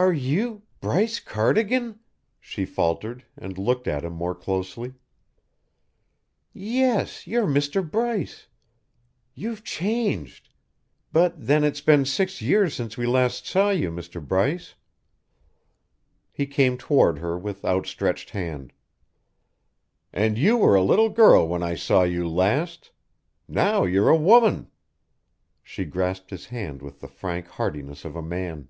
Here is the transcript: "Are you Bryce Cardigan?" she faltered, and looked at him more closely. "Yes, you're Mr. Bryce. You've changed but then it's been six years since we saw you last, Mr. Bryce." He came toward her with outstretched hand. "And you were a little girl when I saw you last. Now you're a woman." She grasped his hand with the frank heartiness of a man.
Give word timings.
"Are 0.00 0.12
you 0.12 0.62
Bryce 0.80 1.18
Cardigan?" 1.18 1.98
she 2.38 2.64
faltered, 2.64 3.24
and 3.36 3.58
looked 3.58 3.88
at 3.88 4.04
him 4.04 4.12
more 4.12 4.32
closely. 4.32 4.94
"Yes, 6.52 7.26
you're 7.26 7.48
Mr. 7.48 7.82
Bryce. 7.82 8.46
You've 9.34 9.64
changed 9.64 10.50
but 11.10 11.34
then 11.36 11.64
it's 11.64 11.80
been 11.80 12.04
six 12.04 12.40
years 12.40 12.74
since 12.74 12.96
we 12.96 13.06
saw 13.06 13.10
you 13.70 13.90
last, 13.90 14.12
Mr. 14.14 14.24
Bryce." 14.24 14.76
He 16.30 16.46
came 16.46 16.78
toward 16.78 17.18
her 17.18 17.36
with 17.36 17.64
outstretched 17.64 18.30
hand. 18.30 18.72
"And 20.12 20.38
you 20.38 20.58
were 20.58 20.76
a 20.76 20.80
little 20.80 21.10
girl 21.10 21.48
when 21.48 21.64
I 21.64 21.74
saw 21.74 22.04
you 22.04 22.28
last. 22.28 22.92
Now 23.48 23.82
you're 23.82 24.10
a 24.10 24.16
woman." 24.16 24.70
She 25.64 25.84
grasped 25.84 26.30
his 26.30 26.46
hand 26.46 26.82
with 26.82 27.00
the 27.00 27.08
frank 27.08 27.48
heartiness 27.48 28.04
of 28.04 28.14
a 28.14 28.22
man. 28.22 28.68